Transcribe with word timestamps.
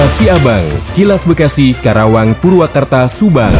Kilas 0.00 0.16
Siabang, 0.16 0.66
Kilas 0.96 1.22
Bekasi, 1.28 1.76
Karawang, 1.76 2.32
Purwakarta, 2.40 3.04
Subang. 3.04 3.52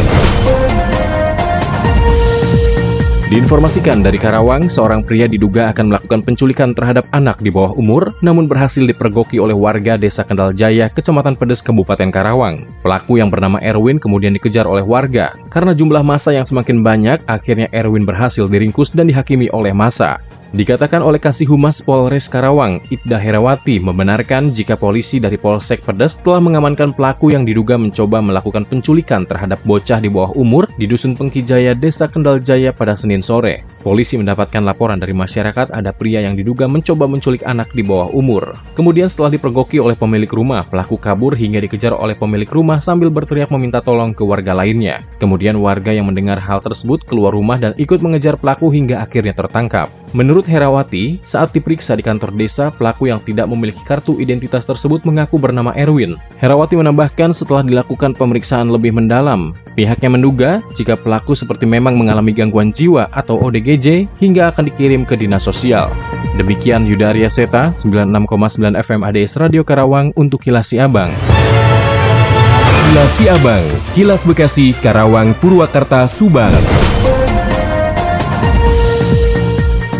Diinformasikan 3.29 4.01
dari 4.01 4.17
Karawang, 4.17 4.65
seorang 4.65 5.05
pria 5.05 5.29
diduga 5.29 5.69
akan 5.69 5.93
melakukan 5.93 6.25
penculikan 6.25 6.73
terhadap 6.73 7.05
anak 7.13 7.37
di 7.45 7.53
bawah 7.53 7.77
umur, 7.77 8.17
namun 8.25 8.49
berhasil 8.49 8.81
dipergoki 8.81 9.37
oleh 9.37 9.53
warga 9.53 10.01
Desa 10.01 10.25
Kendal 10.25 10.57
Jaya, 10.57 10.89
Kecamatan 10.89 11.37
Pedes, 11.37 11.61
Kabupaten 11.61 12.09
Karawang. 12.09 12.65
Pelaku 12.81 13.21
yang 13.21 13.29
bernama 13.29 13.61
Erwin 13.61 14.01
kemudian 14.01 14.33
dikejar 14.33 14.65
oleh 14.65 14.81
warga. 14.81 15.37
Karena 15.53 15.77
jumlah 15.77 16.01
masa 16.01 16.33
yang 16.33 16.49
semakin 16.49 16.81
banyak, 16.81 17.21
akhirnya 17.29 17.69
Erwin 17.69 18.01
berhasil 18.01 18.49
diringkus 18.49 18.97
dan 18.97 19.13
dihakimi 19.13 19.45
oleh 19.53 19.77
masa. 19.77 20.17
Dikatakan 20.51 20.99
oleh 20.99 21.15
Kasih 21.15 21.47
Humas 21.47 21.79
Polres 21.79 22.27
Karawang, 22.27 22.83
Ibda 22.91 23.15
Herawati 23.15 23.79
membenarkan 23.79 24.51
jika 24.51 24.75
polisi 24.75 25.15
dari 25.15 25.39
Polsek 25.39 25.79
Pedes 25.79 26.19
telah 26.19 26.43
mengamankan 26.43 26.91
pelaku 26.91 27.31
yang 27.31 27.47
diduga 27.47 27.79
mencoba 27.79 28.19
melakukan 28.19 28.67
penculikan 28.67 29.23
terhadap 29.23 29.63
bocah 29.63 30.03
di 30.03 30.11
bawah 30.11 30.35
umur 30.35 30.67
di 30.75 30.91
Dusun 30.91 31.15
Pengkijaya, 31.15 31.71
Desa 31.71 32.11
Kendal 32.11 32.43
Jaya 32.43 32.75
pada 32.75 32.99
Senin 32.99 33.23
sore. 33.23 33.63
Polisi 33.79 34.19
mendapatkan 34.19 34.59
laporan 34.59 34.99
dari 34.99 35.15
masyarakat 35.15 35.71
ada 35.71 35.95
pria 35.95 36.19
yang 36.19 36.35
diduga 36.35 36.67
mencoba 36.67 37.07
menculik 37.07 37.47
anak 37.47 37.71
di 37.71 37.87
bawah 37.87 38.11
umur. 38.11 38.51
Kemudian 38.75 39.07
setelah 39.07 39.31
dipergoki 39.31 39.79
oleh 39.79 39.95
pemilik 39.95 40.29
rumah, 40.29 40.67
pelaku 40.67 40.99
kabur 40.99 41.31
hingga 41.31 41.63
dikejar 41.63 41.95
oleh 41.95 42.19
pemilik 42.19 42.51
rumah 42.51 42.83
sambil 42.83 43.07
berteriak 43.07 43.47
meminta 43.55 43.79
tolong 43.79 44.11
ke 44.11 44.27
warga 44.27 44.51
lainnya. 44.51 44.99
Kemudian 45.15 45.55
warga 45.63 45.95
yang 45.95 46.11
mendengar 46.11 46.43
hal 46.43 46.59
tersebut 46.59 47.07
keluar 47.07 47.31
rumah 47.31 47.55
dan 47.55 47.71
ikut 47.79 48.03
mengejar 48.03 48.35
pelaku 48.35 48.67
hingga 48.67 48.99
akhirnya 48.99 49.31
tertangkap. 49.31 49.87
Menurut 50.11 50.40
Herawati, 50.45 51.19
saat 51.25 51.51
diperiksa 51.51 51.97
di 51.97 52.03
kantor 52.05 52.33
desa, 52.37 52.69
pelaku 52.69 53.09
yang 53.09 53.19
tidak 53.21 53.49
memiliki 53.49 53.81
kartu 53.81 54.21
identitas 54.21 54.63
tersebut 54.63 55.01
mengaku 55.03 55.41
bernama 55.41 55.73
Erwin. 55.73 56.15
Herawati 56.39 56.77
menambahkan 56.77 57.33
setelah 57.33 57.65
dilakukan 57.65 58.13
pemeriksaan 58.13 58.69
lebih 58.69 58.95
mendalam, 58.95 59.57
pihaknya 59.73 60.09
menduga 60.13 60.51
jika 60.77 60.95
pelaku 60.95 61.33
seperti 61.33 61.65
memang 61.67 61.97
mengalami 61.97 62.31
gangguan 62.31 62.69
jiwa 62.69 63.09
atau 63.11 63.41
ODGJ 63.41 64.07
hingga 64.21 64.53
akan 64.53 64.69
dikirim 64.69 65.01
ke 65.03 65.19
dinas 65.19 65.43
sosial. 65.45 65.91
Demikian 66.39 66.87
Yudaria 66.87 67.27
Seta, 67.27 67.75
96,9 67.75 68.77
FM 68.79 69.01
ADS 69.03 69.35
Radio 69.41 69.67
Karawang 69.67 70.15
untuk 70.15 70.39
Kilas 70.39 70.71
Siabang. 70.71 71.11
Kilas 72.91 73.11
Siabang, 73.15 73.65
Kilas 73.95 74.27
Bekasi, 74.27 74.75
Karawang, 74.75 75.31
Purwakarta, 75.39 76.03
Subang. 76.11 76.51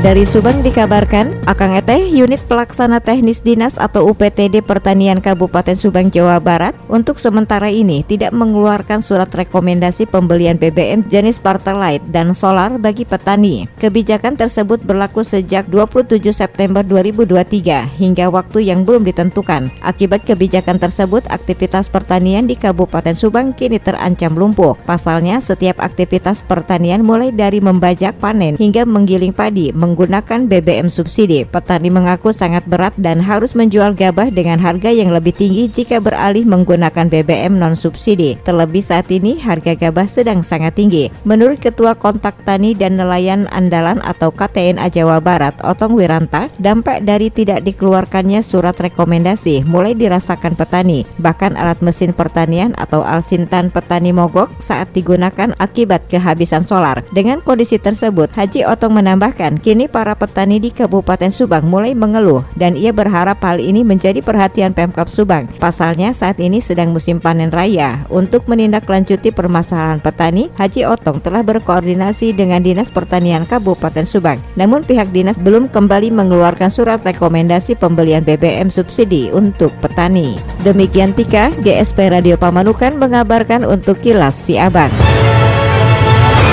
Dari 0.01 0.25
Subang 0.25 0.65
dikabarkan, 0.65 1.29
Akang 1.45 1.77
Eteh, 1.77 2.01
Unit 2.09 2.41
Pelaksana 2.49 2.97
Teknis 2.97 3.37
Dinas 3.37 3.77
atau 3.77 4.09
UPTD 4.09 4.65
Pertanian 4.65 5.21
Kabupaten 5.21 5.77
Subang, 5.77 6.09
Jawa 6.09 6.41
Barat, 6.41 6.73
untuk 6.89 7.21
sementara 7.21 7.69
ini 7.69 8.01
tidak 8.01 8.33
mengeluarkan 8.33 9.05
surat 9.05 9.29
rekomendasi 9.29 10.09
pembelian 10.09 10.57
BBM 10.57 11.05
jenis 11.05 11.37
Pertalite 11.37 12.01
dan 12.09 12.33
solar 12.33 12.81
bagi 12.81 13.05
petani. 13.05 13.69
Kebijakan 13.77 14.41
tersebut 14.41 14.81
berlaku 14.81 15.21
sejak 15.21 15.69
27 15.69 16.17
September 16.33 16.81
2023 16.81 17.85
hingga 18.01 18.33
waktu 18.33 18.73
yang 18.73 18.81
belum 18.81 19.05
ditentukan. 19.05 19.69
Akibat 19.85 20.25
kebijakan 20.25 20.81
tersebut, 20.81 21.29
aktivitas 21.29 21.93
pertanian 21.93 22.49
di 22.49 22.57
Kabupaten 22.57 23.13
Subang 23.13 23.53
kini 23.53 23.77
terancam 23.77 24.33
lumpuh. 24.33 24.73
Pasalnya, 24.81 25.37
setiap 25.45 25.77
aktivitas 25.77 26.41
pertanian 26.41 27.05
mulai 27.05 27.29
dari 27.29 27.61
membajak 27.61 28.17
panen 28.17 28.57
hingga 28.57 28.81
menggiling 28.89 29.29
padi, 29.29 29.69
menggunakan 29.91 30.47
BBM 30.47 30.87
subsidi. 30.87 31.43
Petani 31.43 31.91
mengaku 31.91 32.31
sangat 32.31 32.63
berat 32.63 32.95
dan 32.95 33.19
harus 33.19 33.51
menjual 33.51 33.91
gabah 33.91 34.31
dengan 34.31 34.55
harga 34.63 34.87
yang 34.87 35.11
lebih 35.11 35.35
tinggi 35.35 35.67
jika 35.67 35.99
beralih 35.99 36.47
menggunakan 36.47 37.11
BBM 37.11 37.59
non 37.59 37.75
subsidi. 37.75 38.39
Terlebih 38.47 38.79
saat 38.79 39.11
ini 39.11 39.35
harga 39.35 39.75
gabah 39.75 40.07
sedang 40.07 40.39
sangat 40.47 40.79
tinggi. 40.79 41.11
Menurut 41.27 41.59
Ketua 41.59 41.99
Kontak 41.99 42.39
Tani 42.47 42.71
dan 42.71 42.95
Nelayan 42.95 43.51
Andalan 43.51 43.99
atau 43.99 44.31
KTNA 44.31 44.87
Jawa 44.87 45.19
Barat, 45.19 45.59
Otong 45.59 45.99
Wiranta, 45.99 46.47
dampak 46.55 47.03
dari 47.03 47.27
tidak 47.27 47.67
dikeluarkannya 47.67 48.39
surat 48.39 48.79
rekomendasi 48.79 49.67
mulai 49.67 49.91
dirasakan 49.91 50.55
petani. 50.55 51.03
Bahkan 51.19 51.59
alat 51.59 51.83
mesin 51.83 52.15
pertanian 52.15 52.71
atau 52.79 53.03
alsintan 53.03 53.67
petani 53.67 54.15
mogok 54.15 54.47
saat 54.63 54.93
digunakan 54.95 55.51
akibat 55.57 56.07
kehabisan 56.07 56.63
solar. 56.63 57.03
Dengan 57.11 57.41
kondisi 57.41 57.81
tersebut, 57.81 58.29
Haji 58.31 58.63
Otong 58.69 58.93
menambahkan 59.01 59.57
kini 59.57 59.80
ini 59.81 59.89
para 59.89 60.13
petani 60.13 60.61
di 60.61 60.69
Kabupaten 60.69 61.33
Subang 61.33 61.65
mulai 61.65 61.97
mengeluh 61.97 62.45
dan 62.53 62.77
ia 62.77 62.93
berharap 62.93 63.41
hal 63.41 63.57
ini 63.57 63.81
menjadi 63.81 64.21
perhatian 64.21 64.77
Pemkap 64.77 65.09
Subang. 65.09 65.49
Pasalnya 65.57 66.13
saat 66.13 66.37
ini 66.37 66.61
sedang 66.61 66.93
musim 66.93 67.17
panen 67.17 67.49
raya. 67.49 68.05
Untuk 68.13 68.45
menindaklanjuti 68.45 69.33
permasalahan 69.33 69.97
petani, 69.97 70.53
Haji 70.53 70.85
Otong 70.85 71.17
telah 71.17 71.41
berkoordinasi 71.41 72.37
dengan 72.37 72.61
Dinas 72.61 72.93
Pertanian 72.93 73.41
Kabupaten 73.49 74.05
Subang. 74.05 74.37
Namun 74.53 74.85
pihak 74.85 75.09
dinas 75.09 75.41
belum 75.41 75.73
kembali 75.73 76.13
mengeluarkan 76.13 76.69
surat 76.69 77.01
rekomendasi 77.01 77.73
pembelian 77.73 78.21
BBM 78.21 78.69
subsidi 78.69 79.33
untuk 79.33 79.73
petani. 79.81 80.37
Demikian 80.61 81.17
Tika, 81.17 81.49
GSP 81.65 82.13
Radio 82.13 82.37
Pamanukan 82.37 83.01
mengabarkan 83.01 83.65
untuk 83.65 83.97
Kilas 83.97 84.37
Si 84.37 84.61
Abang. 84.61 84.93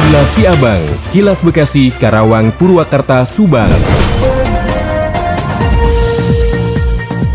Kilas 0.09 0.41
Siabang, 0.41 0.81
Kilas 1.13 1.45
Bekasi, 1.45 1.93
Karawang, 1.93 2.49
Purwakarta, 2.57 3.29
Subang. 3.29 3.69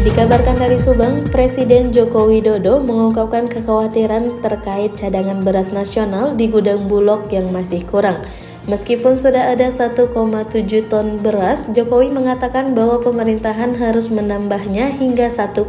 Dikabarkan 0.02 0.58
dari 0.58 0.82
Subang, 0.82 1.22
Presiden 1.30 1.94
Joko 1.94 2.26
Widodo 2.26 2.82
mengungkapkan 2.82 3.46
kekhawatiran 3.46 4.42
terkait 4.42 4.98
cadangan 4.98 5.46
beras 5.46 5.70
nasional 5.70 6.34
di 6.34 6.50
gudang 6.50 6.90
Bulog 6.90 7.30
yang 7.30 7.54
masih 7.54 7.86
kurang. 7.86 8.26
Meskipun 8.66 9.22
sudah 9.22 9.54
ada 9.54 9.70
1,7 9.70 10.10
ton 10.90 11.22
beras, 11.22 11.70
Jokowi 11.78 12.10
mengatakan 12.10 12.74
bahwa 12.74 12.98
pemerintahan 13.06 13.78
harus 13.78 14.10
menambahnya 14.10 14.98
hingga 14.98 15.30
1,5 15.30 15.62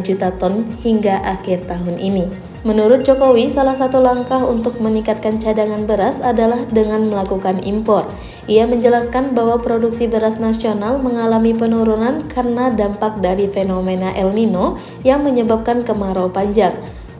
juta 0.00 0.32
ton 0.32 0.64
hingga 0.80 1.20
akhir 1.28 1.68
tahun 1.68 2.00
ini. 2.00 2.47
Menurut 2.66 3.06
Jokowi, 3.06 3.46
salah 3.46 3.78
satu 3.78 4.02
langkah 4.02 4.42
untuk 4.42 4.82
meningkatkan 4.82 5.38
cadangan 5.38 5.86
beras 5.86 6.18
adalah 6.18 6.66
dengan 6.66 7.06
melakukan 7.06 7.62
impor. 7.62 8.10
Ia 8.50 8.66
menjelaskan 8.66 9.30
bahwa 9.30 9.62
produksi 9.62 10.10
beras 10.10 10.42
nasional 10.42 10.98
mengalami 10.98 11.54
penurunan 11.54 12.26
karena 12.26 12.74
dampak 12.74 13.22
dari 13.22 13.46
fenomena 13.46 14.10
El 14.10 14.34
Nino 14.34 14.74
yang 15.06 15.22
menyebabkan 15.22 15.86
kemarau 15.86 16.34
panjang. 16.34 16.74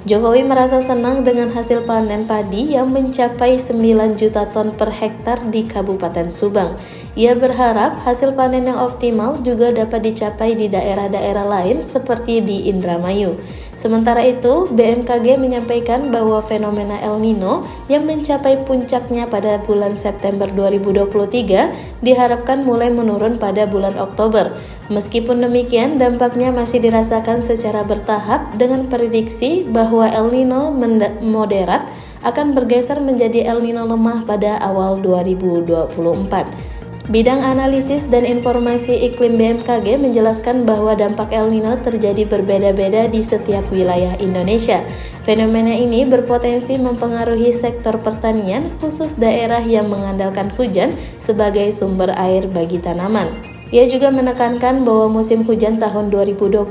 Jokowi 0.06 0.42
merasa 0.42 0.82
senang 0.82 1.22
dengan 1.22 1.54
hasil 1.54 1.86
panen 1.86 2.26
padi 2.26 2.74
yang 2.74 2.90
mencapai 2.90 3.58
9 3.58 4.18
juta 4.18 4.46
ton 4.50 4.74
per 4.74 4.90
hektar 4.90 5.42
di 5.54 5.66
Kabupaten 5.66 6.30
Subang. 6.30 6.74
Ia 7.18 7.34
berharap 7.34 8.06
hasil 8.06 8.38
panen 8.38 8.70
yang 8.70 8.78
optimal 8.78 9.42
juga 9.42 9.74
dapat 9.74 10.06
dicapai 10.06 10.54
di 10.54 10.70
daerah-daerah 10.70 11.50
lain 11.50 11.82
seperti 11.82 12.38
di 12.38 12.70
Indramayu. 12.70 13.34
Sementara 13.74 14.22
itu, 14.22 14.70
BMKG 14.70 15.34
menyampaikan 15.34 16.14
bahwa 16.14 16.38
fenomena 16.38 16.94
El 17.02 17.18
Nino 17.18 17.66
yang 17.90 18.06
mencapai 18.06 18.62
puncaknya 18.62 19.26
pada 19.26 19.58
bulan 19.66 19.98
September 19.98 20.46
2023 20.46 22.06
diharapkan 22.06 22.62
mulai 22.62 22.94
menurun 22.94 23.34
pada 23.34 23.66
bulan 23.66 23.98
Oktober. 23.98 24.54
Meskipun 24.86 25.42
demikian, 25.42 25.98
dampaknya 25.98 26.54
masih 26.54 26.78
dirasakan 26.78 27.42
secara 27.42 27.82
bertahap 27.82 28.54
dengan 28.54 28.86
prediksi 28.86 29.66
bahwa 29.66 30.06
El 30.06 30.30
Nino 30.30 30.70
moderat 31.18 31.82
akan 32.22 32.54
bergeser 32.54 33.02
menjadi 33.02 33.42
El 33.50 33.66
Nino 33.66 33.82
lemah 33.90 34.22
pada 34.22 34.54
awal 34.62 35.02
2024. 35.02 36.77
Bidang 37.08 37.40
analisis 37.40 38.04
dan 38.12 38.28
informasi 38.28 38.92
iklim 39.08 39.40
BMKG 39.40 39.96
menjelaskan 39.96 40.68
bahwa 40.68 40.92
dampak 40.92 41.32
El 41.32 41.48
Nino 41.48 41.72
terjadi 41.80 42.28
berbeda-beda 42.28 43.08
di 43.08 43.24
setiap 43.24 43.64
wilayah 43.72 44.12
Indonesia. 44.20 44.84
Fenomena 45.24 45.72
ini 45.72 46.04
berpotensi 46.04 46.76
mempengaruhi 46.76 47.48
sektor 47.48 47.96
pertanian, 48.04 48.68
khusus 48.76 49.16
daerah 49.16 49.64
yang 49.64 49.88
mengandalkan 49.88 50.52
hujan 50.52 50.92
sebagai 51.16 51.72
sumber 51.72 52.12
air 52.12 52.44
bagi 52.44 52.76
tanaman. 52.76 53.32
Ia 53.72 53.88
juga 53.88 54.12
menekankan 54.12 54.84
bahwa 54.84 55.20
musim 55.20 55.48
hujan 55.48 55.80
tahun 55.80 56.12
2023 56.12 56.68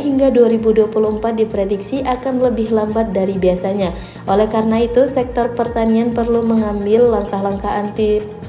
hingga 0.00 0.32
2024 0.32 0.92
diprediksi 1.40 2.00
akan 2.08 2.40
lebih 2.40 2.72
lambat 2.72 3.12
dari 3.12 3.36
biasanya. 3.36 3.92
Oleh 4.24 4.48
karena 4.48 4.80
itu, 4.80 5.04
sektor 5.04 5.52
pertanian 5.52 6.16
perlu 6.16 6.40
mengambil 6.40 7.08
langkah-langkah 7.12 7.84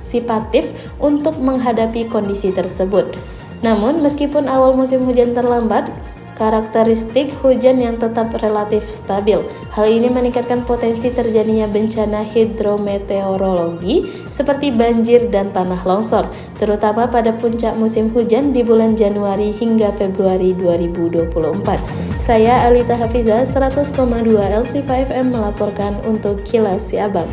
antisipatif 0.06 0.70
untuk 1.02 1.42
menghadapi 1.42 2.06
kondisi 2.06 2.54
tersebut. 2.54 3.18
Namun, 3.66 4.06
meskipun 4.06 4.46
awal 4.46 4.78
musim 4.78 5.02
hujan 5.10 5.34
terlambat, 5.34 5.90
karakteristik 6.36 7.32
hujan 7.42 7.80
yang 7.80 7.96
tetap 7.96 8.30
relatif 8.44 8.86
stabil. 8.92 9.40
Hal 9.74 9.88
ini 9.88 10.12
meningkatkan 10.12 10.68
potensi 10.68 11.10
terjadinya 11.10 11.66
bencana 11.66 12.28
hidrometeorologi 12.28 14.28
seperti 14.30 14.70
banjir 14.70 15.32
dan 15.32 15.56
tanah 15.56 15.82
longsor, 15.88 16.28
terutama 16.60 17.08
pada 17.08 17.32
puncak 17.34 17.74
musim 17.80 18.12
hujan 18.12 18.52
di 18.52 18.62
bulan 18.62 19.00
Januari 19.00 19.56
hingga 19.56 19.96
Februari 19.96 20.52
2024. 20.54 22.20
Saya 22.20 22.68
Alita 22.68 23.00
Hafiza 23.00 23.48
100,2 23.48 23.96
LC5 24.36 24.90
FM 25.08 25.34
melaporkan 25.34 25.96
untuk 26.04 26.44
Kilas 26.44 26.92
Siabang. 26.92 27.32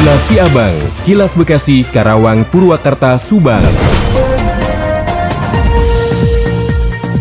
Kilas 0.00 0.32
Siabang, 0.32 0.76
Kilas 1.04 1.36
Bekasi, 1.36 1.84
Karawang, 1.84 2.48
Purwakarta, 2.48 3.20
Subang. 3.20 3.60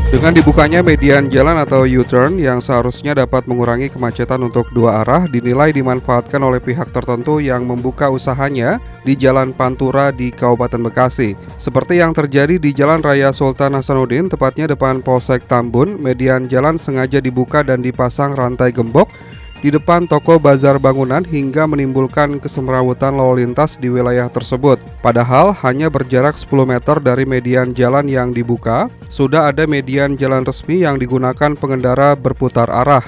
Dengan 0.08 0.32
dibukanya 0.32 0.80
median 0.80 1.28
jalan 1.28 1.60
atau 1.60 1.84
U-turn 1.84 2.40
yang 2.40 2.64
seharusnya 2.64 3.12
dapat 3.20 3.52
mengurangi 3.52 3.92
kemacetan 3.92 4.48
untuk 4.48 4.72
dua 4.72 5.04
arah 5.04 5.28
dinilai 5.28 5.76
dimanfaatkan 5.76 6.40
oleh 6.40 6.64
pihak 6.64 6.96
tertentu 6.96 7.44
yang 7.44 7.68
membuka 7.68 8.08
usahanya 8.08 8.80
di 9.04 9.12
Jalan 9.12 9.52
Pantura 9.52 10.16
di 10.16 10.32
Kabupaten 10.32 10.80
Bekasi. 10.80 11.36
Seperti 11.60 12.00
yang 12.00 12.16
terjadi 12.16 12.64
di 12.64 12.72
Jalan 12.72 13.04
Raya 13.04 13.36
Sultan 13.36 13.76
Hasanuddin, 13.76 14.32
tepatnya 14.32 14.72
depan 14.72 15.04
Polsek 15.04 15.52
Tambun, 15.52 16.00
median 16.00 16.48
jalan 16.48 16.80
sengaja 16.80 17.20
dibuka 17.20 17.60
dan 17.60 17.84
dipasang 17.84 18.40
rantai 18.40 18.72
gembok 18.72 19.12
di 19.60 19.70
depan 19.70 20.08
toko 20.08 20.40
bazar 20.40 20.80
bangunan 20.80 21.24
hingga 21.24 21.68
menimbulkan 21.68 22.40
kesemrawutan 22.40 23.16
lalu 23.16 23.44
lintas 23.44 23.76
di 23.76 23.92
wilayah 23.92 24.32
tersebut. 24.32 24.80
Padahal 25.04 25.52
hanya 25.64 25.92
berjarak 25.92 26.40
10 26.40 26.64
meter 26.64 26.98
dari 27.04 27.28
median 27.28 27.76
jalan 27.76 28.08
yang 28.08 28.32
dibuka, 28.32 28.88
sudah 29.12 29.52
ada 29.52 29.68
median 29.68 30.16
jalan 30.16 30.48
resmi 30.48 30.88
yang 30.88 30.96
digunakan 30.96 31.56
pengendara 31.60 32.16
berputar 32.16 32.72
arah. 32.72 33.04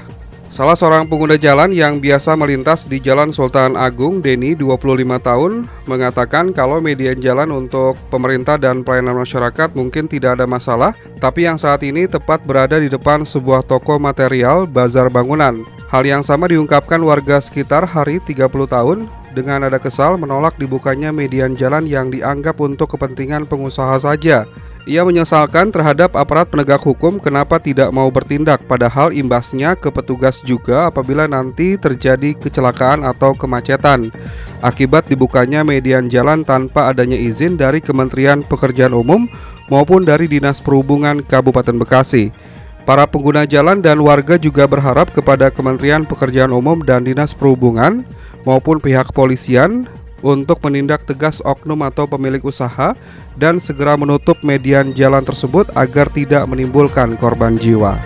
Salah 0.51 0.75
seorang 0.75 1.07
pengguna 1.07 1.39
jalan 1.39 1.71
yang 1.71 2.03
biasa 2.03 2.35
melintas 2.35 2.83
di 2.83 2.99
Jalan 2.99 3.31
Sultan 3.31 3.79
Agung, 3.79 4.19
Deni, 4.19 4.51
25 4.51 5.15
tahun, 5.23 5.63
mengatakan 5.87 6.51
kalau 6.51 6.83
median 6.83 7.23
jalan 7.23 7.55
untuk 7.55 7.95
pemerintah 8.11 8.59
dan 8.59 8.83
pelayanan 8.83 9.23
masyarakat 9.23 9.71
mungkin 9.79 10.11
tidak 10.11 10.35
ada 10.35 10.43
masalah, 10.43 10.91
tapi 11.23 11.47
yang 11.47 11.55
saat 11.55 11.87
ini 11.87 12.03
tepat 12.03 12.43
berada 12.43 12.83
di 12.83 12.91
depan 12.91 13.23
sebuah 13.23 13.63
toko 13.63 13.95
material 13.95 14.67
bazar 14.67 15.07
bangunan. 15.07 15.63
Hal 15.91 16.07
yang 16.07 16.23
sama 16.23 16.47
diungkapkan 16.47 17.03
warga 17.03 17.43
sekitar 17.43 17.83
hari 17.83 18.23
30 18.23 18.47
tahun 18.47 19.11
dengan 19.35 19.67
ada 19.67 19.75
kesal 19.75 20.15
menolak 20.15 20.55
dibukanya 20.55 21.11
median 21.11 21.51
jalan 21.51 21.83
yang 21.83 22.07
dianggap 22.07 22.55
untuk 22.63 22.95
kepentingan 22.95 23.43
pengusaha 23.43 23.99
saja. 23.99 24.47
Ia 24.87 25.03
menyesalkan 25.03 25.67
terhadap 25.67 26.15
aparat 26.15 26.47
penegak 26.47 26.79
hukum 26.79 27.19
kenapa 27.19 27.59
tidak 27.59 27.91
mau 27.91 28.07
bertindak 28.07 28.63
padahal 28.71 29.11
imbasnya 29.11 29.75
ke 29.75 29.91
petugas 29.91 30.39
juga 30.47 30.87
apabila 30.87 31.27
nanti 31.27 31.75
terjadi 31.75 32.39
kecelakaan 32.39 33.03
atau 33.03 33.35
kemacetan. 33.35 34.15
Akibat 34.63 35.11
dibukanya 35.11 35.67
median 35.67 36.07
jalan 36.07 36.47
tanpa 36.47 36.87
adanya 36.87 37.19
izin 37.19 37.59
dari 37.59 37.83
Kementerian 37.83 38.47
Pekerjaan 38.47 38.95
Umum 38.95 39.27
maupun 39.67 40.07
dari 40.07 40.31
Dinas 40.31 40.63
Perhubungan 40.63 41.19
Kabupaten 41.19 41.75
Bekasi. 41.75 42.50
Para 42.81 43.05
pengguna 43.05 43.45
jalan 43.45 43.79
dan 43.79 44.01
warga 44.01 44.41
juga 44.41 44.65
berharap 44.65 45.13
kepada 45.13 45.53
Kementerian 45.53 46.01
Pekerjaan 46.01 46.49
Umum 46.49 46.81
dan 46.81 47.05
Dinas 47.05 47.31
Perhubungan 47.31 48.01
maupun 48.41 48.81
pihak 48.81 49.13
kepolisian 49.13 49.85
untuk 50.25 50.61
menindak 50.65 51.05
tegas 51.05 51.41
oknum 51.45 51.81
atau 51.85 52.09
pemilik 52.09 52.41
usaha 52.41 52.97
dan 53.37 53.61
segera 53.61 53.97
menutup 53.97 54.37
median 54.41 54.93
jalan 54.97 55.21
tersebut 55.21 55.69
agar 55.77 56.09
tidak 56.09 56.45
menimbulkan 56.49 57.17
korban 57.17 57.57
jiwa. 57.57 57.97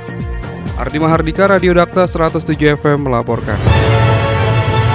Ardi 0.76 1.00
Mahardika 1.00 1.48
Radio 1.48 1.72
Dakta 1.72 2.04
107 2.04 2.76
FM 2.76 3.08
melaporkan. 3.08 3.56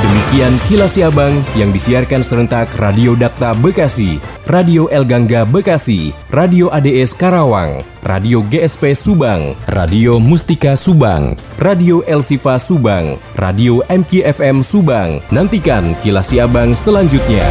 Demikian 0.00 0.56
kilas 0.68 0.96
Siabang 0.96 1.40
yang 1.56 1.72
disiarkan 1.72 2.20
serentak 2.20 2.72
Radio 2.76 3.16
Dakta 3.16 3.56
Bekasi, 3.56 4.20
Radio 4.50 4.90
El 4.90 5.06
Gangga 5.06 5.46
Bekasi, 5.46 6.10
Radio 6.26 6.74
ADS 6.74 7.14
Karawang, 7.14 7.86
Radio 8.02 8.42
GSP 8.42 8.98
Subang, 8.98 9.54
Radio 9.70 10.18
Mustika 10.18 10.74
Subang, 10.74 11.38
Radio 11.54 12.02
El 12.02 12.18
Sifa 12.18 12.58
Subang, 12.58 13.14
Radio 13.38 13.78
MKFM 13.86 14.66
Subang. 14.66 15.22
Nantikan 15.30 15.94
kilas 16.02 16.34
Siabang 16.34 16.74
selanjutnya. 16.74 17.46